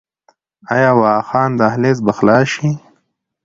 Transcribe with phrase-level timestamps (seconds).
[0.73, 2.69] آیا واخان دهلیز به خلاص شي؟